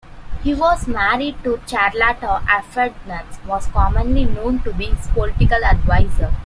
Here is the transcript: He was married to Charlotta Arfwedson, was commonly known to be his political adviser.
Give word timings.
He 0.41 0.55
was 0.55 0.87
married 0.87 1.35
to 1.43 1.61
Charlotta 1.67 2.41
Arfwedson, 2.47 3.23
was 3.45 3.67
commonly 3.67 4.25
known 4.25 4.57
to 4.63 4.73
be 4.73 4.87
his 4.87 5.05
political 5.09 5.63
adviser. 5.63 6.31